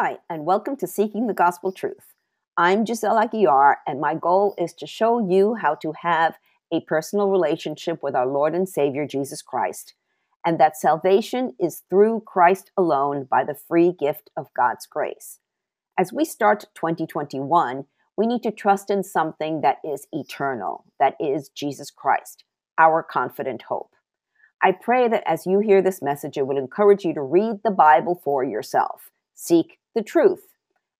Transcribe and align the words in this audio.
Hi, 0.00 0.18
and 0.30 0.46
welcome 0.46 0.76
to 0.76 0.86
Seeking 0.86 1.26
the 1.26 1.34
Gospel 1.34 1.72
Truth. 1.72 2.14
I'm 2.56 2.86
Giselle 2.86 3.20
Aguiar, 3.20 3.78
and 3.84 4.00
my 4.00 4.14
goal 4.14 4.54
is 4.56 4.72
to 4.74 4.86
show 4.86 5.18
you 5.28 5.56
how 5.56 5.74
to 5.74 5.92
have 6.02 6.38
a 6.72 6.82
personal 6.82 7.30
relationship 7.30 8.00
with 8.00 8.14
our 8.14 8.28
Lord 8.28 8.54
and 8.54 8.68
Savior 8.68 9.08
Jesus 9.08 9.42
Christ, 9.42 9.94
and 10.46 10.60
that 10.60 10.76
salvation 10.76 11.56
is 11.58 11.82
through 11.90 12.22
Christ 12.24 12.70
alone 12.76 13.26
by 13.28 13.42
the 13.42 13.56
free 13.56 13.90
gift 13.90 14.30
of 14.36 14.54
God's 14.56 14.86
grace. 14.86 15.40
As 15.98 16.12
we 16.12 16.24
start 16.24 16.66
2021, 16.76 17.84
we 18.16 18.26
need 18.28 18.44
to 18.44 18.52
trust 18.52 18.90
in 18.90 19.02
something 19.02 19.62
that 19.62 19.78
is 19.82 20.06
eternal, 20.12 20.84
that 21.00 21.16
is 21.18 21.48
Jesus 21.48 21.90
Christ, 21.90 22.44
our 22.78 23.02
confident 23.02 23.62
hope. 23.62 23.90
I 24.62 24.70
pray 24.80 25.08
that 25.08 25.24
as 25.26 25.44
you 25.44 25.58
hear 25.58 25.82
this 25.82 26.00
message, 26.00 26.38
it 26.38 26.46
will 26.46 26.56
encourage 26.56 27.04
you 27.04 27.14
to 27.14 27.20
read 27.20 27.64
the 27.64 27.72
Bible 27.72 28.20
for 28.22 28.44
yourself. 28.44 29.10
Seek 29.34 29.77
the 29.94 30.02
truth. 30.02 30.48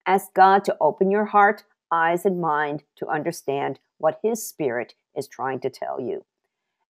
Ask 0.07 0.33
God 0.35 0.65
to 0.65 0.77
open 0.81 1.11
your 1.11 1.27
heart, 1.27 1.65
eyes, 1.93 2.25
and 2.25 2.41
mind 2.41 2.83
to 2.97 3.09
understand 3.09 3.79
what 3.99 4.21
His 4.23 4.47
Spirit 4.47 4.95
is 5.17 5.29
trying 5.29 5.61
to 5.61 5.71
tell 5.71 6.01
you. 6.01 6.25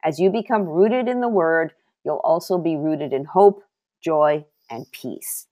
As 0.05 0.21
you 0.21 0.31
become 0.31 0.65
rooted 0.65 1.09
in 1.09 1.21
the 1.21 1.29
Word, 1.29 1.73
you'll 2.05 2.21
also 2.23 2.59
be 2.59 2.77
rooted 2.77 3.13
in 3.13 3.25
hope, 3.25 3.65
joy, 4.01 4.45
and 4.71 4.91
peace. 4.93 5.47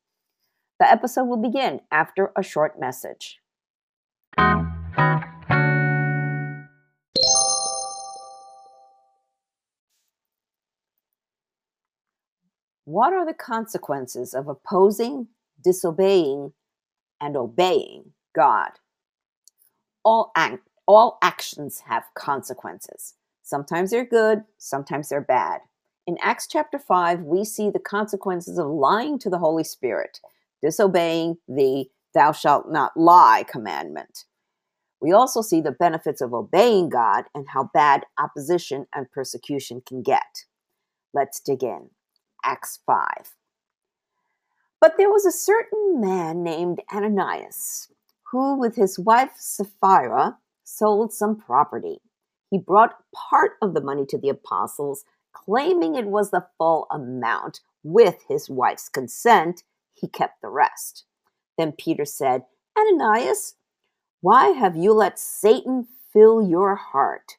The 0.79 0.91
episode 0.91 1.25
will 1.25 1.37
begin 1.37 1.81
after 1.91 2.33
a 2.37 2.43
short 2.43 2.79
message. 2.79 3.41
What 12.85 13.13
are 13.13 13.27
the 13.27 13.35
consequences 13.35 14.33
of 14.33 14.47
opposing, 14.47 15.27
disobeying, 15.67 16.53
and 17.21 17.37
obeying 17.37 18.13
God? 18.37 18.71
All, 20.05 20.31
act, 20.37 20.61
all 20.87 21.19
actions 21.23 21.81
have 21.87 22.05
consequences. 22.15 23.15
Sometimes 23.43 23.91
they're 23.91 24.07
good, 24.07 24.45
sometimes 24.59 25.09
they're 25.09 25.21
bad. 25.21 25.63
In 26.07 26.19
Acts 26.23 26.47
chapter 26.47 26.79
5, 26.79 27.23
we 27.23 27.45
see 27.45 27.69
the 27.69 27.81
consequences 27.81 28.59
of 28.59 28.69
lying 28.69 29.19
to 29.19 29.29
the 29.29 29.39
Holy 29.41 29.65
Spirit, 29.65 30.21
disobeying 30.63 31.39
the 31.49 31.87
thou 32.15 32.31
shalt 32.31 32.71
not 32.71 32.97
lie 32.97 33.45
commandment. 33.49 34.25
We 35.01 35.11
also 35.13 35.43
see 35.43 35.61
the 35.61 35.73
benefits 35.73 36.21
of 36.21 36.33
obeying 36.33 36.91
God 36.91 37.25
and 37.35 37.49
how 37.49 37.71
bad 37.75 38.05
opposition 38.19 38.87
and 38.95 39.11
persecution 39.11 39.83
can 39.85 40.03
get. 40.03 40.45
Let's 41.13 41.41
dig 41.41 41.65
in. 41.65 41.91
Acts 42.45 42.79
5. 42.87 43.36
But 44.87 44.99
there 44.99 45.11
was 45.11 45.27
a 45.27 45.33
certain 45.33 46.01
man 46.01 46.45
named 46.45 46.81
Ananias, 46.95 47.89
who 48.31 48.57
with 48.57 48.77
his 48.77 49.01
wife 49.01 49.33
Sapphira 49.37 50.39
sold 50.63 51.13
some 51.13 51.35
property. 51.35 51.99
He 52.53 52.59
brought 52.59 53.03
part 53.13 53.55
of 53.61 53.75
the 53.75 53.81
money 53.81 54.07
to 54.07 54.17
the 54.17 54.29
apostles, 54.29 55.05
claiming 55.33 55.97
it 55.97 56.07
was 56.07 56.31
the 56.31 56.47
full 56.57 56.87
amount. 56.93 57.63
With 57.83 58.23
his 58.29 58.49
wife's 58.49 58.89
consent, 58.89 59.65
he 59.93 60.07
kept 60.07 60.41
the 60.41 60.51
rest. 60.51 61.03
Then 61.59 61.73
Peter 61.73 62.05
said, 62.05 62.45
Ananias, 62.79 63.57
why 64.21 64.51
have 64.51 64.77
you 64.77 64.93
let 64.93 65.19
Satan 65.19 65.89
fill 66.13 66.41
your 66.41 66.77
heart? 66.77 67.39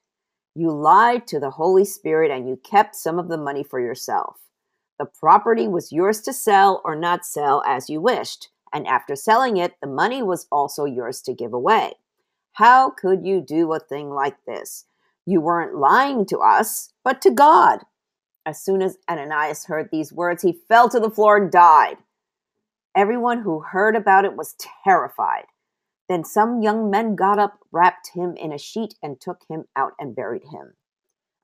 You 0.53 0.69
lied 0.71 1.25
to 1.27 1.39
the 1.39 1.51
Holy 1.51 1.85
Spirit 1.85 2.29
and 2.29 2.49
you 2.49 2.57
kept 2.57 2.93
some 2.93 3.17
of 3.17 3.29
the 3.29 3.37
money 3.37 3.63
for 3.63 3.79
yourself. 3.79 4.35
The 4.99 5.05
property 5.05 5.67
was 5.67 5.91
yours 5.91 6.21
to 6.21 6.33
sell 6.33 6.81
or 6.83 6.95
not 6.95 7.25
sell 7.25 7.63
as 7.67 7.89
you 7.89 8.01
wished, 8.01 8.49
and 8.73 8.87
after 8.87 9.15
selling 9.15 9.57
it, 9.57 9.75
the 9.81 9.87
money 9.87 10.23
was 10.23 10.47
also 10.51 10.85
yours 10.85 11.21
to 11.23 11.33
give 11.33 11.53
away. 11.53 11.93
How 12.53 12.89
could 12.89 13.23
you 13.23 13.39
do 13.39 13.71
a 13.73 13.79
thing 13.79 14.09
like 14.09 14.37
this? 14.45 14.85
You 15.25 15.41
weren't 15.41 15.75
lying 15.75 16.25
to 16.27 16.39
us, 16.39 16.93
but 17.03 17.21
to 17.21 17.29
God. 17.29 17.81
As 18.45 18.63
soon 18.63 18.81
as 18.81 18.97
Ananias 19.09 19.65
heard 19.65 19.89
these 19.91 20.13
words, 20.13 20.41
he 20.41 20.53
fell 20.67 20.89
to 20.89 20.99
the 20.99 21.11
floor 21.11 21.37
and 21.37 21.51
died. 21.51 21.97
Everyone 22.95 23.41
who 23.41 23.59
heard 23.59 23.95
about 23.95 24.25
it 24.25 24.35
was 24.35 24.55
terrified. 24.83 25.45
Then 26.09 26.23
some 26.23 26.63
young 26.63 26.89
men 26.89 27.15
got 27.15 27.37
up, 27.37 27.59
wrapped 27.71 28.11
him 28.15 28.35
in 28.37 28.51
a 28.51 28.57
sheet, 28.57 28.95
and 29.03 29.19
took 29.19 29.41
him 29.49 29.65
out 29.75 29.91
and 29.99 30.15
buried 30.15 30.45
him. 30.51 30.73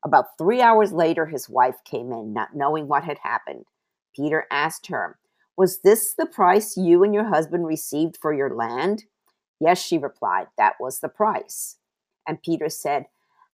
About 0.06 0.38
three 0.38 0.62
hours 0.62 0.91
later, 0.91 1.25
his 1.28 1.50
wife 1.50 1.78
came 1.86 2.12
in, 2.12 2.34
not 2.34 2.56
knowing 2.56 2.88
what 2.88 3.03
had 3.03 3.19
happened. 3.19 3.66
Peter 4.16 4.46
asked 4.52 4.88
her, 4.88 5.18
Was 5.56 5.81
this 5.81 6.14
the 6.14 6.25
price 6.25 6.75
you 6.75 7.03
and 7.03 7.14
your 7.14 7.30
husband 7.30 7.66
received 7.66 8.18
for 8.22 8.34
your 8.34 8.53
land? 8.53 9.06
Yes, 9.59 9.81
she 9.81 9.97
replied, 9.97 10.47
That 10.58 10.75
was 10.80 11.00
the 11.00 11.09
price. 11.09 11.78
And 12.28 12.41
Peter 12.41 12.68
said, 12.68 13.06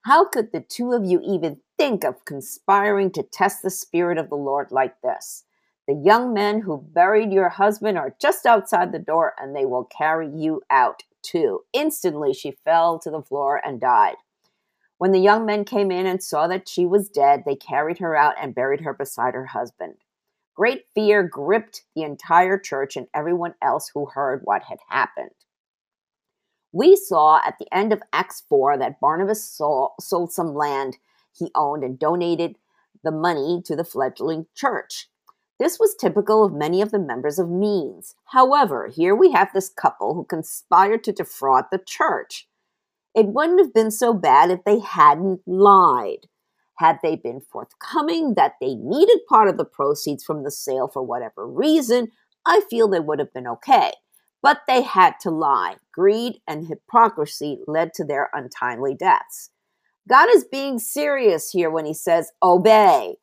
How 0.06 0.28
could 0.28 0.52
the 0.52 0.62
two 0.62 0.92
of 0.94 1.06
you 1.06 1.22
even 1.24 1.62
think 1.78 2.04
of 2.04 2.26
conspiring 2.26 3.12
to 3.12 3.24
test 3.24 3.62
the 3.62 3.70
Spirit 3.70 4.18
of 4.18 4.30
the 4.30 4.36
Lord 4.36 4.72
like 4.72 5.02
this? 5.02 5.44
The 5.88 5.94
young 5.94 6.34
men 6.34 6.62
who 6.62 6.78
buried 6.78 7.32
your 7.32 7.50
husband 7.50 7.98
are 7.98 8.16
just 8.20 8.46
outside 8.46 8.92
the 8.92 9.00
door, 9.00 9.34
and 9.40 9.56
they 9.56 9.66
will 9.66 9.86
carry 9.86 10.30
you 10.30 10.62
out 10.72 11.04
too. 11.22 11.62
Instantly, 11.74 12.34
she 12.34 12.58
fell 12.64 13.00
to 13.00 13.12
the 13.12 13.22
floor 13.22 13.62
and 13.64 13.80
died. 13.80 14.16
When 15.00 15.14
the 15.14 15.20
young 15.20 15.46
men 15.46 15.64
came 15.64 15.92
in 15.92 16.06
and 16.06 16.22
saw 16.22 16.48
that 16.48 16.68
she 16.68 16.86
was 16.86 17.10
dead, 17.10 17.44
they 17.46 17.56
carried 17.56 18.00
her 18.00 18.18
out 18.18 18.36
and 18.38 18.54
buried 18.54 18.82
her 18.82 18.94
beside 18.94 19.34
her 19.34 19.46
husband. 19.46 19.96
Great 20.56 20.88
fear 20.94 21.24
gripped 21.24 21.84
the 21.96 22.04
entire 22.04 22.60
church 22.60 22.98
and 22.98 23.08
everyone 23.14 23.56
else 23.62 23.90
who 23.94 24.08
heard 24.08 24.42
what 24.44 24.64
had 24.64 24.80
happened. 24.90 25.32
We 26.74 26.98
saw 26.98 27.40
at 27.46 27.56
the 27.60 27.74
end 27.74 27.94
of 27.94 28.04
Acts 28.12 28.44
4 28.50 28.78
that 28.80 29.00
Barnabas 29.00 29.42
sold 29.42 30.34
some 30.34 30.54
land 30.54 30.98
he 31.32 31.50
owned 31.56 31.86
and 31.86 31.98
donated 31.98 32.58
the 33.02 33.12
money 33.12 33.62
to 33.68 33.78
the 33.78 33.86
fledgling 33.86 34.48
church. 34.54 35.08
This 35.60 35.80
was 35.80 35.96
typical 35.96 36.44
of 36.44 36.52
many 36.52 36.82
of 36.82 36.92
the 36.92 37.00
members 37.00 37.40
of 37.40 37.50
Means. 37.50 38.16
However, 38.26 38.88
here 38.88 39.16
we 39.16 39.32
have 39.32 39.54
this 39.54 39.70
couple 39.70 40.14
who 40.14 40.26
conspired 40.26 41.06
to 41.06 41.14
defraud 41.14 41.68
the 41.72 41.80
church. 41.80 42.49
It 43.16 43.28
wouldn't 43.28 43.60
have 43.60 43.74
been 43.74 43.92
so 43.92 44.14
bad 44.14 44.52
if 44.52 44.64
they 44.66 44.80
hadn't 44.80 45.42
lied. 45.46 46.28
Had 46.78 47.00
they 47.04 47.16
been 47.16 47.42
forthcoming 47.42 48.36
that 48.36 48.54
they 48.62 48.76
needed 48.76 49.20
part 49.28 49.50
of 49.50 49.58
the 49.58 49.66
proceeds 49.66 50.24
from 50.24 50.44
the 50.44 50.52
sale 50.52 50.88
for 50.88 51.04
whatever 51.04 51.46
reason, 51.46 52.10
I 52.46 52.62
feel 52.70 52.88
they 52.88 53.00
would 53.00 53.20
have 53.20 53.34
been 53.34 53.48
okay. 53.48 53.92
But 54.42 54.62
they 54.68 54.84
had 54.84 55.16
to 55.22 55.30
lie. 55.30 55.76
Greed 55.94 56.40
and 56.48 56.68
hypocrisy 56.68 57.60
led 57.68 57.94
to 57.96 58.06
their 58.06 58.30
untimely 58.34 58.96
deaths. 58.96 59.50
God 60.08 60.30
is 60.34 60.46
being 60.46 60.80
serious 60.80 61.50
here 61.52 61.70
when 61.70 61.86
he 61.86 61.94
says, 61.94 62.32
obey. 62.42 63.18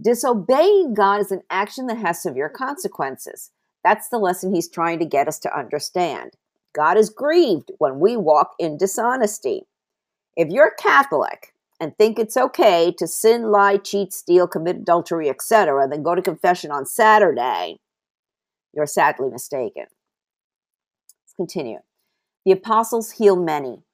Disobeying 0.00 0.94
God 0.94 1.20
is 1.20 1.30
an 1.30 1.42
action 1.50 1.86
that 1.88 1.98
has 1.98 2.22
severe 2.22 2.48
consequences. 2.48 3.50
That's 3.84 4.08
the 4.08 4.18
lesson 4.18 4.54
he's 4.54 4.70
trying 4.70 4.98
to 5.00 5.04
get 5.04 5.28
us 5.28 5.38
to 5.40 5.56
understand. 5.56 6.32
God 6.74 6.98
is 6.98 7.08
grieved 7.08 7.70
when 7.78 8.00
we 8.00 8.16
walk 8.16 8.54
in 8.58 8.76
dishonesty. 8.76 9.62
If 10.36 10.48
you're 10.48 10.72
Catholic 10.78 11.54
and 11.80 11.96
think 11.96 12.18
it's 12.18 12.36
okay 12.36 12.92
to 12.98 13.06
sin, 13.06 13.50
lie, 13.50 13.76
cheat, 13.76 14.12
steal, 14.12 14.48
commit 14.48 14.76
adultery, 14.76 15.28
etc., 15.28 15.88
then 15.88 16.02
go 16.02 16.14
to 16.14 16.22
confession 16.22 16.70
on 16.70 16.84
Saturday, 16.84 17.78
you're 18.74 18.86
sadly 18.86 19.30
mistaken. 19.30 19.84
Let's 21.22 21.34
continue. 21.36 21.78
The 22.44 22.52
apostles 22.52 23.12
heal 23.12 23.36
many. 23.36 23.84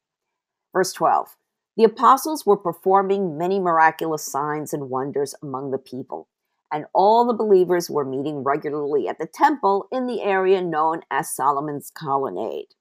Verse 0.72 0.92
12. 0.92 1.36
The 1.76 1.84
apostles 1.84 2.46
were 2.46 2.56
performing 2.56 3.38
many 3.38 3.58
miraculous 3.58 4.24
signs 4.24 4.72
and 4.72 4.90
wonders 4.90 5.34
among 5.42 5.70
the 5.70 5.78
people, 5.78 6.28
and 6.72 6.86
all 6.94 7.26
the 7.26 7.34
believers 7.34 7.90
were 7.90 8.04
meeting 8.04 8.44
regularly 8.44 9.08
at 9.08 9.18
the 9.18 9.26
temple 9.26 9.86
in 9.90 10.06
the 10.06 10.22
area 10.22 10.62
known 10.62 11.00
as 11.10 11.34
Solomon's 11.34 11.90
Colonnade. 11.94 12.74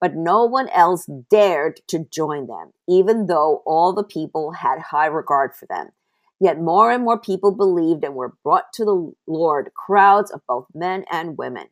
But 0.00 0.16
no 0.16 0.44
one 0.44 0.68
else 0.70 1.08
dared 1.30 1.80
to 1.88 2.06
join 2.10 2.48
them, 2.48 2.72
even 2.88 3.26
though 3.26 3.62
all 3.64 3.92
the 3.92 4.04
people 4.04 4.52
had 4.52 4.80
high 4.80 5.06
regard 5.06 5.54
for 5.54 5.66
them. 5.66 5.90
Yet 6.40 6.60
more 6.60 6.90
and 6.90 7.04
more 7.04 7.20
people 7.20 7.54
believed 7.54 8.02
and 8.02 8.16
were 8.16 8.34
brought 8.42 8.72
to 8.74 8.84
the 8.84 9.12
Lord, 9.28 9.70
crowds 9.76 10.32
of 10.32 10.40
both 10.48 10.66
men 10.74 11.04
and 11.08 11.38
women, 11.38 11.68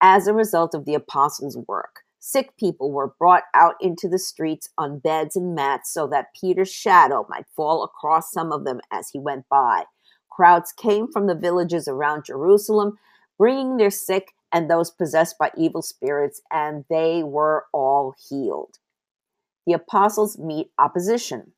as 0.00 0.28
a 0.28 0.32
result 0.32 0.74
of 0.74 0.84
the 0.84 0.94
apostles' 0.94 1.58
work. 1.66 2.02
Sick 2.20 2.56
people 2.56 2.92
were 2.92 3.14
brought 3.18 3.42
out 3.52 3.74
into 3.80 4.08
the 4.08 4.18
streets 4.20 4.68
on 4.78 5.00
beds 5.00 5.34
and 5.34 5.56
mats 5.56 5.92
so 5.92 6.06
that 6.06 6.28
Peter's 6.40 6.72
shadow 6.72 7.26
might 7.28 7.46
fall 7.56 7.82
across 7.82 8.30
some 8.30 8.52
of 8.52 8.64
them 8.64 8.80
as 8.92 9.08
he 9.12 9.18
went 9.18 9.44
by. 9.50 9.82
Crowds 10.34 10.72
came 10.72 11.10
from 11.10 11.26
the 11.26 11.34
villages 11.34 11.86
around 11.86 12.24
Jerusalem, 12.24 12.98
bringing 13.36 13.76
their 13.76 13.90
sick 13.90 14.32
and 14.50 14.70
those 14.70 14.90
possessed 14.90 15.36
by 15.38 15.50
evil 15.56 15.82
spirits, 15.82 16.40
and 16.50 16.84
they 16.88 17.22
were 17.22 17.66
all 17.72 18.14
healed. 18.28 18.78
The 19.66 19.74
apostles 19.74 20.38
meet 20.38 20.70
opposition. 20.78 21.52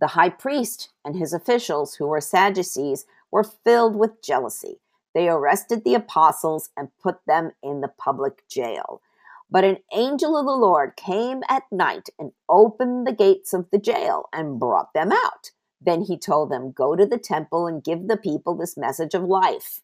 The 0.00 0.08
high 0.08 0.30
priest 0.30 0.90
and 1.04 1.16
his 1.16 1.32
officials, 1.32 1.94
who 1.94 2.06
were 2.06 2.20
Sadducees, 2.20 3.06
were 3.30 3.44
filled 3.44 3.96
with 3.96 4.22
jealousy. 4.22 4.80
They 5.14 5.28
arrested 5.28 5.84
the 5.84 5.94
apostles 5.94 6.70
and 6.76 6.96
put 7.02 7.24
them 7.26 7.52
in 7.62 7.80
the 7.80 7.88
public 7.88 8.46
jail. 8.48 9.00
But 9.50 9.64
an 9.64 9.78
angel 9.92 10.36
of 10.36 10.44
the 10.44 10.52
Lord 10.52 10.96
came 10.96 11.42
at 11.48 11.70
night 11.72 12.08
and 12.18 12.32
opened 12.48 13.06
the 13.06 13.12
gates 13.12 13.52
of 13.54 13.70
the 13.70 13.78
jail 13.78 14.28
and 14.32 14.60
brought 14.60 14.92
them 14.92 15.10
out. 15.10 15.52
Then 15.80 16.02
he 16.02 16.18
told 16.18 16.50
them, 16.50 16.72
Go 16.72 16.96
to 16.96 17.06
the 17.06 17.18
temple 17.18 17.66
and 17.66 17.84
give 17.84 18.08
the 18.08 18.16
people 18.16 18.54
this 18.54 18.76
message 18.76 19.14
of 19.14 19.22
life. 19.22 19.80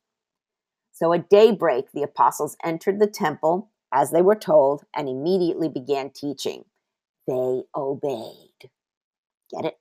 So 0.93 1.13
at 1.13 1.29
daybreak, 1.29 1.93
the 1.93 2.03
apostles 2.03 2.57
entered 2.63 3.01
the 3.01 3.07
temple 3.07 3.71
as 3.93 4.11
they 4.11 4.23
were 4.23 4.37
told 4.37 4.85
and 4.95 5.09
immediately 5.09 5.69
began 5.69 6.11
teaching. 6.11 6.65
They 7.27 7.63
obeyed. 7.75 8.71
Get 9.51 9.65
it? 9.65 9.79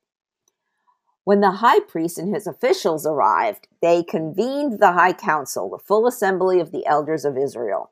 When 1.25 1.39
the 1.39 1.51
high 1.51 1.79
priest 1.79 2.17
and 2.17 2.33
his 2.33 2.47
officials 2.47 3.05
arrived, 3.05 3.67
they 3.81 4.03
convened 4.03 4.79
the 4.79 4.91
high 4.91 5.13
council, 5.13 5.69
the 5.69 5.77
full 5.77 6.05
assembly 6.05 6.59
of 6.59 6.71
the 6.71 6.85
elders 6.85 7.25
of 7.25 7.37
Israel. 7.37 7.91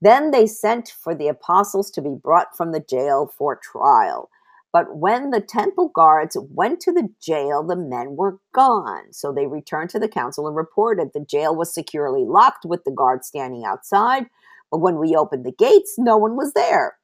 Then 0.00 0.30
they 0.30 0.46
sent 0.46 0.88
for 0.88 1.14
the 1.14 1.28
apostles 1.28 1.90
to 1.92 2.02
be 2.02 2.14
brought 2.14 2.56
from 2.56 2.72
the 2.72 2.80
jail 2.80 3.26
for 3.26 3.56
trial. 3.56 4.30
But 4.76 4.94
when 4.94 5.30
the 5.30 5.40
temple 5.40 5.88
guards 5.88 6.36
went 6.38 6.80
to 6.80 6.92
the 6.92 7.08
jail, 7.18 7.62
the 7.62 7.76
men 7.76 8.14
were 8.14 8.40
gone. 8.52 9.10
So 9.10 9.32
they 9.32 9.46
returned 9.46 9.88
to 9.88 9.98
the 9.98 10.06
council 10.06 10.46
and 10.46 10.54
reported 10.54 11.14
the 11.14 11.24
jail 11.24 11.56
was 11.56 11.72
securely 11.72 12.26
locked 12.26 12.66
with 12.66 12.84
the 12.84 12.90
guards 12.90 13.26
standing 13.26 13.64
outside. 13.64 14.26
But 14.70 14.80
when 14.82 14.98
we 14.98 15.16
opened 15.16 15.46
the 15.46 15.52
gates, 15.52 15.94
no 15.96 16.18
one 16.18 16.36
was 16.36 16.52
there. 16.52 16.98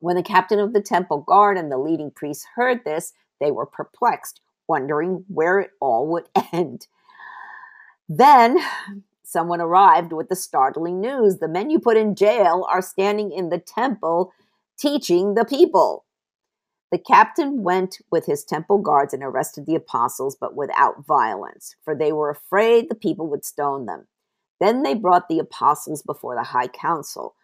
When 0.00 0.14
the 0.14 0.22
captain 0.22 0.58
of 0.58 0.74
the 0.74 0.82
temple 0.82 1.22
guard 1.22 1.56
and 1.56 1.72
the 1.72 1.78
leading 1.78 2.10
priests 2.10 2.44
heard 2.54 2.84
this, 2.84 3.14
they 3.40 3.50
were 3.50 3.64
perplexed, 3.64 4.42
wondering 4.68 5.24
where 5.28 5.58
it 5.58 5.70
all 5.80 6.06
would 6.08 6.26
end. 6.52 6.86
Then 8.10 8.58
someone 9.24 9.62
arrived 9.62 10.12
with 10.12 10.28
the 10.28 10.36
startling 10.36 11.00
news 11.00 11.38
the 11.38 11.48
men 11.48 11.70
you 11.70 11.80
put 11.80 11.96
in 11.96 12.14
jail 12.14 12.66
are 12.70 12.82
standing 12.82 13.32
in 13.32 13.48
the 13.48 13.58
temple 13.58 14.34
teaching 14.78 15.32
the 15.32 15.46
people. 15.46 16.04
The 16.90 16.98
captain 16.98 17.62
went 17.62 17.98
with 18.10 18.26
his 18.26 18.44
temple 18.44 18.78
guards 18.78 19.14
and 19.14 19.22
arrested 19.22 19.66
the 19.66 19.76
apostles, 19.76 20.36
but 20.38 20.56
without 20.56 21.06
violence, 21.06 21.76
for 21.84 21.94
they 21.94 22.12
were 22.12 22.30
afraid 22.30 22.88
the 22.88 22.96
people 22.96 23.28
would 23.28 23.44
stone 23.44 23.86
them. 23.86 24.08
Then 24.58 24.82
they 24.82 24.94
brought 24.94 25.28
the 25.28 25.38
apostles 25.38 26.02
before 26.02 26.34
the 26.34 26.42
high 26.42 26.66
council, 26.66 27.36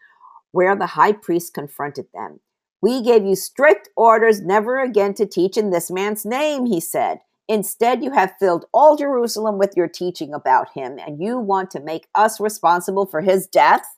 where 0.51 0.75
the 0.75 0.87
high 0.87 1.13
priest 1.13 1.55
confronted 1.55 2.07
them. 2.13 2.41
We 2.83 3.03
gave 3.03 3.25
you 3.25 3.37
strict 3.37 3.89
orders 3.97 4.41
never 4.41 4.81
again 4.81 5.15
to 5.15 5.27
teach 5.27 5.57
in 5.57 5.71
this 5.71 5.91
man's 5.91 6.27
name, 6.27 6.67
he 6.67 6.81
said. 6.81 7.21
Instead, 7.49 8.03
you 8.03 8.11
have 8.11 8.35
filled 8.41 8.67
all 8.75 8.97
Jerusalem 8.97 9.59
with 9.59 9.77
your 9.77 9.89
teaching 9.89 10.35
about 10.35 10.73
him, 10.73 10.99
and 10.99 11.23
you 11.23 11.39
want 11.39 11.71
to 11.71 11.81
make 11.81 12.09
us 12.17 12.41
responsible 12.41 13.07
for 13.07 13.21
his 13.21 13.47
death? 13.47 13.97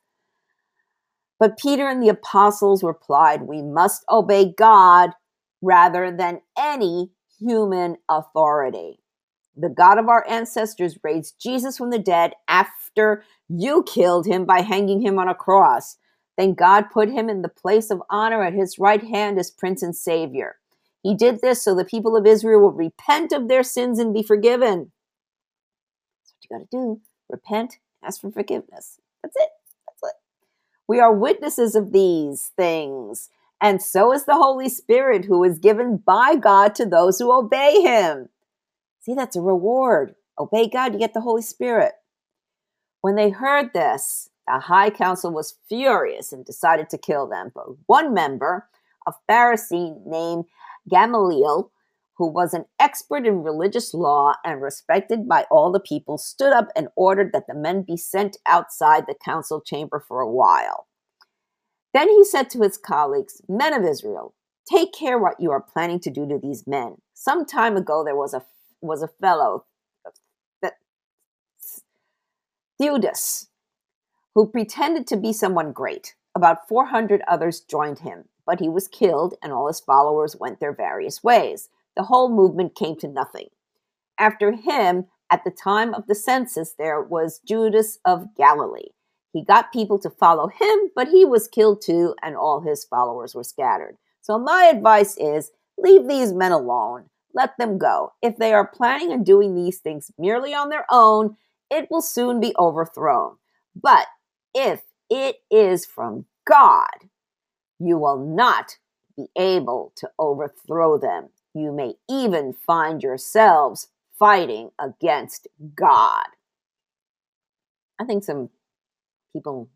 But 1.41 1.59
Peter 1.59 1.89
and 1.89 2.03
the 2.03 2.11
apostles 2.11 2.83
replied, 2.83 3.43
We 3.43 3.62
must 3.62 4.05
obey 4.11 4.53
God 4.53 5.12
rather 5.60 6.10
than 6.10 6.40
any 6.58 7.10
human 7.38 7.96
authority. 8.08 9.00
The 9.56 9.69
God 9.69 9.99
of 9.99 10.08
our 10.08 10.26
ancestors 10.28 10.99
raised 11.02 11.40
Jesus 11.40 11.78
from 11.78 11.90
the 11.90 11.99
dead 11.99 12.34
after 12.46 13.25
you 13.49 13.82
killed 13.82 14.26
him 14.26 14.44
by 14.44 14.60
hanging 14.60 15.00
him 15.00 15.19
on 15.19 15.28
a 15.28 15.34
cross. 15.34 15.96
Then 16.37 16.55
God 16.55 16.90
put 16.93 17.10
him 17.10 17.28
in 17.28 17.43
the 17.43 17.49
place 17.49 17.90
of 17.90 18.02
honor 18.08 18.44
at 18.44 18.55
his 18.55 18.78
right 18.78 19.02
hand 19.02 19.38
as 19.38 19.50
Prince 19.50 19.82
and 19.82 19.96
Savior. 19.96 20.56
He 21.02 21.14
did 21.14 21.40
this 21.40 21.62
so 21.62 21.75
the 21.75 21.84
people 21.84 22.16
of 22.16 22.26
Israel 22.26 22.61
will 22.61 22.72
repent 22.72 23.32
of 23.32 23.49
their 23.49 23.64
sins 23.64 23.99
and 23.99 24.14
be 24.14 24.22
forgiven. 24.22 24.93
That's 26.22 26.34
what 26.34 26.44
you 26.44 26.58
got 26.58 26.70
to 26.70 26.76
do. 26.76 27.00
Repent, 27.28 27.78
ask 28.04 28.20
for 28.20 28.31
forgiveness. 28.31 29.00
That's 29.22 29.37
it. 29.37 29.49
That's 29.87 30.14
it. 30.14 30.16
We 30.87 31.00
are 31.00 31.12
witnesses 31.12 31.75
of 31.75 31.93
these 31.93 32.52
things 32.56 33.31
and 33.60 33.82
so 33.82 34.12
is 34.12 34.25
the 34.25 34.37
Holy 34.37 34.69
Spirit, 34.69 35.25
who 35.25 35.43
is 35.44 35.58
given 35.58 35.96
by 35.96 36.37
God 36.37 36.75
to 36.76 36.87
those 36.87 37.19
who 37.19 37.32
obey 37.32 37.81
Him. 37.82 38.28
See, 39.00 39.14
that's 39.14 39.37
a 39.37 39.40
reward. 39.40 40.14
Obey 40.38 40.69
God, 40.69 40.93
you 40.93 40.99
get 40.99 41.14
the 41.14 41.20
Holy 41.20 41.43
Spirit. 41.43 41.93
When 43.00 43.16
they 43.16 43.31
heard 43.31 43.72
this, 43.72 44.28
the 44.46 44.60
high 44.60 44.90
council 44.90 45.32
was 45.32 45.56
furious 45.69 46.32
and 46.32 46.44
decided 46.44 46.88
to 46.90 46.99
kill 46.99 47.26
them. 47.26 47.50
But 47.55 47.66
one 47.87 48.14
member, 48.14 48.69
a 49.06 49.12
Pharisee 49.31 49.94
named 50.06 50.46
Gamaliel, 50.88 51.70
who 52.16 52.28
was 52.28 52.54
an 52.54 52.64
expert 52.81 53.26
in 53.26 53.44
religious 53.44 53.94
law 53.94 54.34
and 54.44 54.61
respected 54.61 55.28
by 55.28 55.44
all 55.50 55.70
the 55.70 55.81
people, 55.81 56.19
stood 56.19 56.52
up 56.52 56.69
and 56.75 56.88
ordered 56.96 57.32
that 57.32 57.46
the 57.46 57.54
men 57.54 57.82
be 57.82 57.96
sent 57.96 58.37
outside 58.46 59.06
the 59.06 59.14
council 59.25 59.61
chamber 59.61 60.04
for 60.06 60.20
a 60.20 60.31
while. 60.31 60.88
Then 61.99 62.11
he 62.11 62.23
said 62.23 62.49
to 62.50 62.62
his 62.62 62.79
colleagues, 62.79 63.43
Men 63.49 63.75
of 63.75 63.85
Israel, 63.85 64.33
take 64.73 64.93
care 64.93 65.19
what 65.19 65.41
you 65.41 65.50
are 65.50 65.61
planning 65.61 65.99
to 66.00 66.11
do 66.11 66.29
to 66.29 66.39
these 66.39 66.65
men. 66.65 66.99
Some 67.12 67.45
time 67.45 67.77
ago 67.77 68.05
there 68.05 68.15
was 68.15 68.35
a 68.35 68.45
was 68.81 69.03
a 69.03 69.11
fellow 69.21 69.65
that 70.62 70.75
Theudas 72.81 73.49
who 74.37 74.47
pretended 74.47 75.09
to 75.09 75.17
be 75.17 75.33
someone 75.33 75.73
great. 75.73 76.15
About 76.37 76.69
400 76.69 77.21
others 77.27 77.62
joined 77.62 77.99
him, 77.99 78.27
but 78.47 78.61
he 78.61 78.69
was 78.69 78.87
killed 78.87 79.35
and 79.43 79.53
all 79.53 79.67
his 79.67 79.81
followers 79.81 80.37
went 80.39 80.61
their 80.61 80.73
various 80.73 81.25
ways. 81.25 81.69
The 81.97 82.05
whole 82.05 82.31
movement 82.31 82.77
came 82.77 82.95
to 82.99 83.09
nothing. 83.09 83.49
After 84.21 84.53
him, 84.53 85.06
at 85.33 85.43
the 85.43 85.50
time 85.50 85.95
of 85.95 86.06
the 86.06 86.15
census, 86.15 86.75
there 86.79 87.03
was 87.03 87.41
Judas 87.45 87.99
of 88.05 88.37
Galilee 88.37 88.93
he 89.32 89.44
got 89.44 89.72
people 89.72 89.98
to 90.00 90.10
follow 90.10 90.48
him, 90.48 90.90
but 90.94 91.08
he 91.08 91.25
was 91.25 91.48
killed 91.48 91.82
too, 91.82 92.14
and 92.22 92.36
all 92.36 92.60
his 92.60 92.84
followers 92.84 93.34
were 93.34 93.44
scattered. 93.44 93.96
So, 94.22 94.38
my 94.38 94.64
advice 94.64 95.16
is 95.19 95.50
leave 95.78 96.08
these 96.08 96.32
men 96.32 96.52
alone. 96.52 97.04
Let 97.34 97.56
them 97.58 97.78
go. 97.78 98.12
If 98.22 98.36
they 98.38 98.52
are 98.52 98.66
planning 98.66 99.12
on 99.12 99.22
doing 99.22 99.54
these 99.54 99.78
things 99.78 100.10
merely 100.19 100.54
on 100.54 100.70
their 100.70 100.86
own, 100.90 101.36
it 101.70 101.88
will 101.90 102.02
soon 102.02 102.40
be 102.40 102.54
overthrown. 102.58 103.36
But 103.80 104.06
if 104.54 104.82
it 105.10 105.36
is 105.50 105.86
from 105.86 106.25
God, 106.46 106.88
you 107.78 107.98
will 107.98 108.19
not 108.19 108.76
be 109.16 109.26
able 109.36 109.92
to 109.96 110.10
overthrow 110.19 110.98
them. 110.98 111.28
You 111.54 111.72
may 111.72 111.94
even 112.08 112.54
find 112.54 113.02
yourselves 113.02 113.88
fighting 114.19 114.70
against 114.78 115.46
God. 115.75 116.26
I 118.00 118.04
think 118.04 118.25
some 118.25 118.50
people 119.32 119.68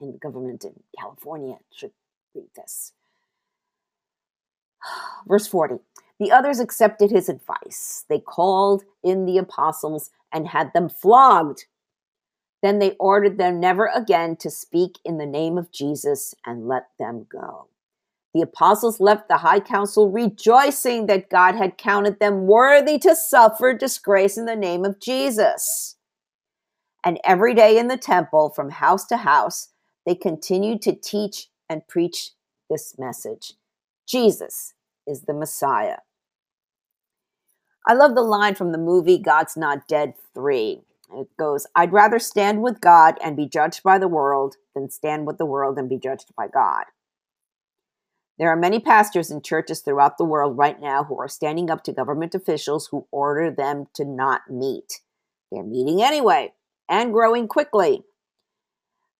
in 0.00 0.18
government 0.18 0.64
in 0.64 0.74
California 0.98 1.56
should 1.72 1.92
read 2.34 2.48
this. 2.54 2.92
Verse 5.26 5.46
40 5.46 5.76
The 6.18 6.32
others 6.32 6.60
accepted 6.60 7.10
his 7.10 7.28
advice. 7.28 8.04
They 8.08 8.18
called 8.18 8.84
in 9.02 9.26
the 9.26 9.38
apostles 9.38 10.10
and 10.32 10.48
had 10.48 10.72
them 10.72 10.88
flogged. 10.88 11.66
Then 12.62 12.78
they 12.78 12.92
ordered 12.98 13.38
them 13.38 13.60
never 13.60 13.86
again 13.94 14.36
to 14.36 14.50
speak 14.50 14.98
in 15.04 15.18
the 15.18 15.26
name 15.26 15.58
of 15.58 15.70
Jesus 15.70 16.34
and 16.44 16.66
let 16.66 16.88
them 16.98 17.26
go. 17.30 17.68
The 18.34 18.42
apostles 18.42 19.00
left 19.00 19.28
the 19.28 19.38
high 19.38 19.60
council 19.60 20.10
rejoicing 20.10 21.06
that 21.06 21.30
God 21.30 21.54
had 21.54 21.78
counted 21.78 22.18
them 22.18 22.46
worthy 22.46 22.98
to 22.98 23.16
suffer 23.16 23.72
disgrace 23.72 24.36
in 24.36 24.44
the 24.44 24.56
name 24.56 24.84
of 24.84 25.00
Jesus. 25.00 25.95
And 27.06 27.20
every 27.22 27.54
day 27.54 27.78
in 27.78 27.86
the 27.86 27.96
temple, 27.96 28.50
from 28.50 28.68
house 28.68 29.06
to 29.06 29.18
house, 29.18 29.68
they 30.04 30.16
continued 30.16 30.82
to 30.82 30.92
teach 30.92 31.46
and 31.70 31.86
preach 31.86 32.32
this 32.68 32.98
message 32.98 33.52
Jesus 34.08 34.74
is 35.06 35.22
the 35.22 35.32
Messiah. 35.32 35.98
I 37.86 37.94
love 37.94 38.16
the 38.16 38.22
line 38.22 38.56
from 38.56 38.72
the 38.72 38.78
movie 38.78 39.18
God's 39.18 39.56
Not 39.56 39.86
Dead 39.86 40.14
3. 40.34 40.80
It 41.14 41.28
goes, 41.38 41.68
I'd 41.76 41.92
rather 41.92 42.18
stand 42.18 42.62
with 42.62 42.80
God 42.80 43.14
and 43.22 43.36
be 43.36 43.46
judged 43.46 43.84
by 43.84 43.98
the 43.98 44.08
world 44.08 44.56
than 44.74 44.90
stand 44.90 45.28
with 45.28 45.38
the 45.38 45.46
world 45.46 45.78
and 45.78 45.88
be 45.88 45.98
judged 45.98 46.34
by 46.36 46.48
God. 46.48 46.86
There 48.36 48.50
are 48.50 48.56
many 48.56 48.80
pastors 48.80 49.30
in 49.30 49.42
churches 49.42 49.80
throughout 49.80 50.18
the 50.18 50.24
world 50.24 50.58
right 50.58 50.80
now 50.80 51.04
who 51.04 51.20
are 51.20 51.28
standing 51.28 51.70
up 51.70 51.84
to 51.84 51.92
government 51.92 52.34
officials 52.34 52.88
who 52.88 53.06
order 53.12 53.48
them 53.48 53.86
to 53.94 54.04
not 54.04 54.50
meet. 54.50 55.02
They're 55.52 55.62
meeting 55.62 56.02
anyway 56.02 56.52
and 56.88 57.12
growing 57.12 57.48
quickly. 57.48 58.04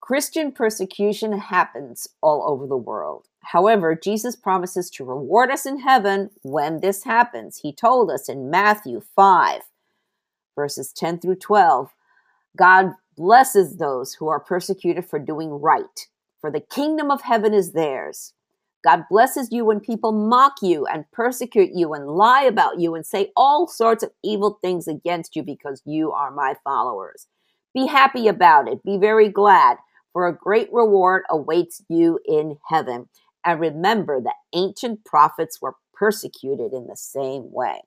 Christian 0.00 0.52
persecution 0.52 1.36
happens 1.38 2.06
all 2.22 2.48
over 2.48 2.66
the 2.66 2.76
world. 2.76 3.26
However, 3.40 3.94
Jesus 3.96 4.36
promises 4.36 4.88
to 4.90 5.04
reward 5.04 5.50
us 5.50 5.66
in 5.66 5.80
heaven 5.80 6.30
when 6.42 6.80
this 6.80 7.04
happens. 7.04 7.58
He 7.58 7.72
told 7.72 8.10
us 8.10 8.28
in 8.28 8.50
Matthew 8.50 9.00
5, 9.00 9.62
verses 10.54 10.92
10 10.92 11.20
through 11.20 11.36
12 11.36 11.90
God 12.56 12.92
blesses 13.16 13.76
those 13.76 14.14
who 14.14 14.28
are 14.28 14.40
persecuted 14.40 15.04
for 15.06 15.18
doing 15.18 15.50
right, 15.50 16.06
for 16.40 16.50
the 16.50 16.60
kingdom 16.60 17.10
of 17.10 17.22
heaven 17.22 17.52
is 17.52 17.72
theirs. 17.72 18.32
God 18.84 19.04
blesses 19.10 19.48
you 19.50 19.64
when 19.64 19.80
people 19.80 20.12
mock 20.12 20.54
you 20.62 20.86
and 20.86 21.10
persecute 21.10 21.70
you 21.74 21.92
and 21.92 22.06
lie 22.06 22.42
about 22.42 22.78
you 22.78 22.94
and 22.94 23.04
say 23.04 23.32
all 23.36 23.66
sorts 23.66 24.04
of 24.04 24.12
evil 24.22 24.58
things 24.62 24.86
against 24.86 25.34
you 25.34 25.42
because 25.42 25.82
you 25.84 26.12
are 26.12 26.30
my 26.30 26.54
followers. 26.62 27.26
Be 27.76 27.86
happy 27.86 28.26
about 28.26 28.68
it. 28.68 28.82
Be 28.82 28.96
very 28.96 29.28
glad, 29.28 29.76
for 30.14 30.26
a 30.26 30.34
great 30.34 30.72
reward 30.72 31.24
awaits 31.28 31.82
you 31.90 32.18
in 32.24 32.56
heaven. 32.70 33.10
And 33.44 33.60
remember 33.60 34.18
that 34.22 34.36
ancient 34.54 35.04
prophets 35.04 35.60
were 35.60 35.74
persecuted 35.92 36.72
in 36.72 36.86
the 36.86 36.96
same 36.96 37.52
way. 37.52 37.82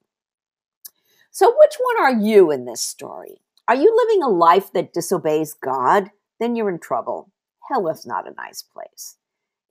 So, 1.31 1.55
which 1.58 1.77
one 1.81 2.03
are 2.03 2.22
you 2.22 2.51
in 2.51 2.65
this 2.65 2.81
story? 2.81 3.41
Are 3.67 3.75
you 3.75 3.91
living 3.96 4.22
a 4.22 4.29
life 4.29 4.72
that 4.74 4.93
disobeys 4.93 5.55
God? 5.55 6.12
Then 6.39 6.55
you're 6.55 6.69
in 6.69 6.77
trouble. 6.77 7.31
Hell 7.67 7.88
is 7.88 8.05
not 8.05 8.27
a 8.27 8.36
nice 8.36 8.62
place. 8.62 9.17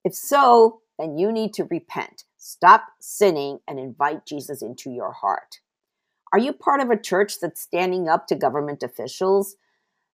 If 0.05 0.17
so, 0.17 0.81
then 0.99 1.17
you 1.17 1.31
need 1.31 1.55
to 1.55 1.65
repent, 1.65 2.25
stop 2.39 2.87
sinning, 2.99 3.61
and 3.69 3.79
invite 3.79 4.27
Jesus 4.27 4.63
into 4.63 4.91
your 4.91 5.13
heart. 5.13 5.61
Are 6.33 6.41
you 6.41 6.53
part 6.53 6.81
of 6.81 6.91
a 6.91 7.01
church 7.01 7.39
that's 7.39 7.61
standing 7.61 8.09
up 8.09 8.27
to 8.27 8.35
government 8.35 8.83
officials? 8.83 9.55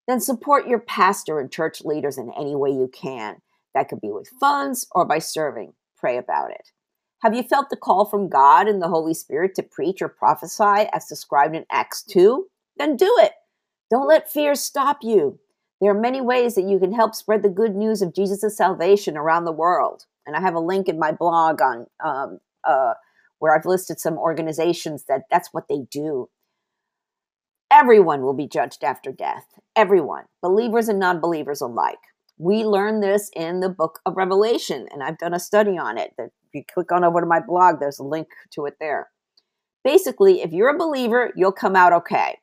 Then 0.07 0.21
support 0.21 0.69
your 0.69 0.81
pastor 0.81 1.41
and 1.41 1.51
church 1.51 1.83
leaders 1.85 2.19
in 2.19 2.31
any 2.39 2.55
way 2.55 2.71
you 2.71 2.91
can. 2.93 3.37
That 3.75 3.89
could 3.89 4.01
be 4.01 4.13
with 4.13 4.29
funds 4.41 4.87
or 4.93 5.05
by 5.05 5.19
serving. 5.19 5.73
Pray 5.97 6.17
about 6.19 6.51
it. 6.51 6.71
Have 7.23 7.35
you 7.35 7.43
felt 7.43 7.71
the 7.71 7.77
call 7.77 8.05
from 8.05 8.29
God 8.29 8.69
and 8.69 8.83
the 8.83 8.89
Holy 8.89 9.15
Spirit 9.15 9.55
to 9.55 9.63
preach 9.63 10.03
or 10.03 10.09
prophesy 10.09 10.89
as 10.93 11.07
described 11.07 11.57
in 11.57 11.65
Acts 11.71 12.03
2? 12.03 12.47
Then 12.77 12.97
do 12.97 13.13
it. 13.21 13.33
Don't 13.91 14.09
let 14.09 14.31
fear 14.31 14.55
stop 14.55 14.99
you. 15.03 15.39
There 15.81 15.91
are 15.91 16.01
many 16.01 16.21
ways 16.21 16.55
that 16.55 16.69
you 16.69 16.79
can 16.79 16.93
help 16.93 17.15
spread 17.15 17.43
the 17.43 17.49
good 17.49 17.75
news 17.75 18.03
of 18.03 18.15
Jesus' 18.15 18.57
salvation 18.57 19.17
around 19.17 19.45
the 19.45 19.53
world. 19.53 20.05
And 20.27 20.37
I 20.37 20.41
have 20.41 20.55
a 20.55 20.61
link 20.61 20.89
in 20.89 20.99
my 20.99 21.13
blog 21.13 21.61
on 21.61 21.87
um, 22.05 22.41
uh, 22.65 22.95
where 23.39 23.55
I've 23.55 23.67
listed 23.67 24.01
some 24.01 24.19
organizations 24.19 25.05
that 25.09 25.23
that's 25.31 25.53
what 25.53 25.69
they 25.69 25.81
do. 25.91 26.29
Everyone 27.75 28.23
will 28.23 28.35
be 28.35 28.47
judged 28.47 28.85
after 28.85 29.11
death. 29.11 29.47
Everyone, 29.75 30.27
believers 30.41 30.89
and 30.89 31.01
non 31.01 31.21
believers 31.21 31.61
alike. 31.61 31.99
We 32.39 32.63
learn 32.63 33.01
this 33.01 33.31
in 33.35 33.59
the 33.59 33.69
book 33.69 33.99
of 34.07 34.17
Revelation, 34.17 34.87
and 34.93 35.03
I've 35.03 35.19
done 35.19 35.35
a 35.35 35.41
study 35.41 35.77
on 35.77 35.99
it. 35.99 36.13
If 36.17 36.31
you 36.53 36.63
click 36.73 36.93
on 36.93 37.03
over 37.03 37.19
to 37.21 37.27
my 37.27 37.41
blog, 37.41 37.81
there's 37.81 37.99
a 37.99 38.05
link 38.05 38.29
to 38.53 38.67
it 38.67 38.77
there. 38.79 39.09
Basically, 39.83 40.41
if 40.41 40.53
you're 40.53 40.69
a 40.69 40.79
believer, 40.79 41.33
you'll 41.35 41.51
come 41.51 41.75
out 41.75 41.93
okay. 41.93 42.39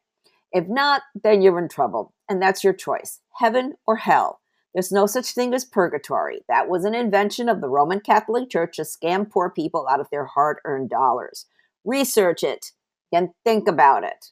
If 0.51 0.67
not, 0.67 1.03
then 1.23 1.41
you're 1.41 1.59
in 1.59 1.69
trouble, 1.69 2.13
and 2.27 2.41
that's 2.41 2.61
your 2.61 2.73
choice 2.73 3.21
heaven 3.39 3.75
or 3.87 3.95
hell. 3.95 4.41
There's 4.73 4.91
no 4.91 5.05
such 5.05 5.33
thing 5.33 5.53
as 5.53 5.63
purgatory. 5.63 6.41
That 6.49 6.67
was 6.67 6.83
an 6.83 6.93
invention 6.93 7.47
of 7.47 7.61
the 7.61 7.69
Roman 7.69 8.01
Catholic 8.01 8.49
Church 8.49 8.75
to 8.75 8.81
scam 8.81 9.31
poor 9.31 9.49
people 9.49 9.87
out 9.89 10.01
of 10.01 10.09
their 10.11 10.25
hard 10.25 10.57
earned 10.65 10.89
dollars. 10.89 11.45
Research 11.85 12.43
it 12.43 12.73
and 13.13 13.29
think 13.45 13.69
about 13.69 14.03
it. 14.03 14.31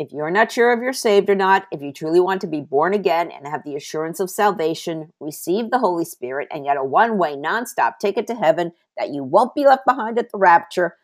If 0.00 0.12
you're 0.12 0.30
not 0.30 0.50
sure 0.50 0.72
if 0.72 0.80
you're 0.80 0.94
saved 0.94 1.28
or 1.28 1.34
not, 1.34 1.66
if 1.70 1.82
you 1.82 1.92
truly 1.92 2.20
want 2.20 2.40
to 2.40 2.46
be 2.46 2.62
born 2.62 2.94
again 2.94 3.30
and 3.30 3.46
have 3.46 3.64
the 3.64 3.76
assurance 3.76 4.18
of 4.18 4.30
salvation, 4.30 5.12
receive 5.20 5.70
the 5.70 5.78
Holy 5.78 6.06
Spirit, 6.06 6.48
and 6.50 6.64
get 6.64 6.78
a 6.78 6.82
one 6.82 7.18
way, 7.18 7.36
nonstop 7.36 7.98
ticket 7.98 8.26
to 8.28 8.34
heaven 8.34 8.72
that 8.96 9.10
you 9.10 9.22
won't 9.22 9.54
be 9.54 9.66
left 9.66 9.84
behind 9.86 10.18
at 10.18 10.32
the 10.32 10.38
rapture, 10.38 10.96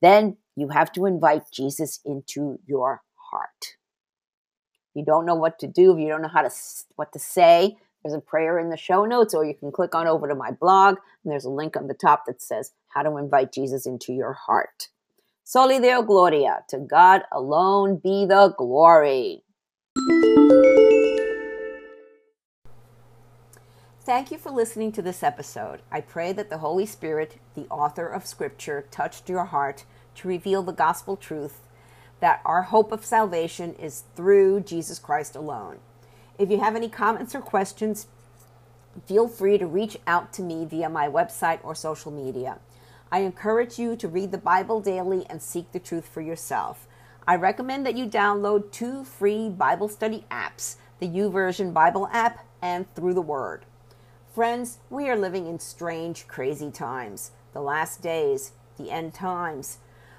then 0.00 0.38
you 0.56 0.70
have 0.70 0.90
to 0.92 1.04
invite 1.04 1.42
Jesus 1.52 2.00
into 2.02 2.58
your 2.66 3.02
heart. 3.30 3.76
You 4.94 5.04
don't 5.04 5.26
know 5.26 5.34
what 5.34 5.58
to 5.58 5.66
do, 5.66 5.92
if 5.92 5.98
you 5.98 6.08
don't 6.08 6.22
know 6.22 6.28
how 6.28 6.40
to 6.40 6.50
what 6.96 7.12
to 7.12 7.18
say, 7.18 7.76
there's 8.02 8.14
a 8.14 8.20
prayer 8.20 8.58
in 8.58 8.70
the 8.70 8.78
show 8.78 9.04
notes, 9.04 9.34
or 9.34 9.44
you 9.44 9.52
can 9.52 9.70
click 9.70 9.94
on 9.94 10.06
over 10.06 10.26
to 10.26 10.34
my 10.34 10.50
blog, 10.50 10.96
and 11.22 11.30
there's 11.30 11.44
a 11.44 11.50
link 11.50 11.76
on 11.76 11.88
the 11.88 11.94
top 11.94 12.24
that 12.26 12.40
says 12.40 12.72
how 12.88 13.02
to 13.02 13.18
invite 13.18 13.52
Jesus 13.52 13.84
into 13.84 14.14
your 14.14 14.32
heart. 14.32 14.88
Soli 15.52 15.80
Deo 15.80 16.00
Gloria. 16.02 16.62
To 16.68 16.78
God 16.78 17.22
alone 17.32 17.96
be 17.96 18.24
the 18.24 18.54
glory. 18.56 19.42
Thank 24.00 24.30
you 24.30 24.38
for 24.38 24.52
listening 24.52 24.92
to 24.92 25.02
this 25.02 25.24
episode. 25.24 25.82
I 25.90 26.02
pray 26.02 26.32
that 26.34 26.50
the 26.50 26.58
Holy 26.58 26.86
Spirit, 26.86 27.40
the 27.56 27.66
author 27.66 28.06
of 28.06 28.26
Scripture, 28.26 28.86
touched 28.92 29.28
your 29.28 29.46
heart 29.46 29.86
to 30.14 30.28
reveal 30.28 30.62
the 30.62 30.70
gospel 30.70 31.16
truth 31.16 31.62
that 32.20 32.42
our 32.44 32.62
hope 32.62 32.92
of 32.92 33.04
salvation 33.04 33.74
is 33.74 34.04
through 34.14 34.60
Jesus 34.60 35.00
Christ 35.00 35.34
alone. 35.34 35.80
If 36.38 36.48
you 36.48 36.60
have 36.60 36.76
any 36.76 36.88
comments 36.88 37.34
or 37.34 37.40
questions, 37.40 38.06
feel 39.04 39.26
free 39.26 39.58
to 39.58 39.66
reach 39.66 39.96
out 40.06 40.32
to 40.34 40.42
me 40.42 40.64
via 40.64 40.88
my 40.88 41.08
website 41.08 41.58
or 41.64 41.74
social 41.74 42.12
media. 42.12 42.60
I 43.12 43.20
encourage 43.20 43.76
you 43.76 43.96
to 43.96 44.06
read 44.06 44.30
the 44.30 44.38
Bible 44.38 44.80
daily 44.80 45.26
and 45.28 45.42
seek 45.42 45.72
the 45.72 45.80
truth 45.80 46.06
for 46.06 46.20
yourself. 46.20 46.86
I 47.26 47.34
recommend 47.34 47.84
that 47.84 47.96
you 47.96 48.06
download 48.06 48.70
two 48.70 49.02
free 49.02 49.48
Bible 49.48 49.88
study 49.88 50.24
apps 50.30 50.76
the 51.00 51.08
YouVersion 51.08 51.72
Bible 51.72 52.08
app 52.12 52.46
and 52.62 52.92
Through 52.94 53.14
the 53.14 53.22
Word. 53.22 53.64
Friends, 54.32 54.78
we 54.90 55.08
are 55.08 55.16
living 55.16 55.46
in 55.46 55.58
strange, 55.58 56.28
crazy 56.28 56.70
times, 56.70 57.32
the 57.52 57.60
last 57.60 58.00
days, 58.00 58.52
the 58.76 58.90
end 58.90 59.14
times. 59.14 59.78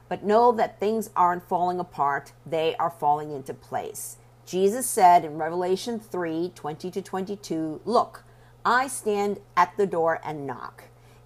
But 0.10 0.24
know 0.26 0.52
that 0.52 0.80
things 0.80 1.12
aren't 1.16 1.48
falling 1.48 1.80
apart, 1.80 2.34
they 2.46 2.76
are 2.76 2.90
falling 2.90 3.32
into 3.32 3.54
place. 3.54 4.18
Jesus 4.46 4.86
said 4.86 5.24
in 5.24 5.38
Revelation 5.38 5.98
3 5.98 6.52
20 6.54 6.92
to 6.92 7.02
22, 7.02 7.82
Look, 7.86 8.26
I 8.66 8.88
stand 8.88 9.40
at 9.56 9.78
the 9.78 9.88
door 9.88 10.20
and 10.26 10.46
knock. 10.46 10.91